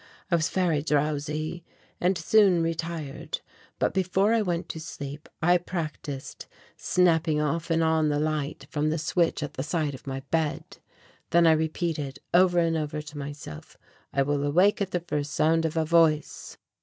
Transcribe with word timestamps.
I 0.31 0.35
was 0.35 0.49
very 0.49 0.81
drowsy 0.81 1.63
and 1.99 2.17
soon 2.17 2.63
retired, 2.63 3.39
but 3.77 3.93
before 3.93 4.33
I 4.33 4.41
went 4.41 4.67
to 4.69 4.79
sleep 4.79 5.29
I 5.43 5.59
practised 5.59 6.47
snapping 6.75 7.39
off 7.39 7.69
and 7.69 7.83
on 7.83 8.09
the 8.09 8.17
light 8.17 8.65
from 8.71 8.89
the 8.89 8.97
switch 8.97 9.43
at 9.43 9.53
the 9.53 9.61
side 9.61 9.93
of 9.93 10.07
my 10.07 10.21
bed. 10.31 10.79
Then 11.29 11.45
I 11.45 11.51
repeated 11.51 12.17
over 12.33 12.57
and 12.57 12.75
over 12.75 12.99
to 13.03 13.17
myself 13.19 13.77
"I 14.11 14.23
will 14.23 14.43
awake 14.43 14.81
at 14.81 14.89
the 14.89 15.01
first 15.01 15.33
sound 15.33 15.65
of 15.65 15.77
a 15.77 15.85
voice." 15.85 16.57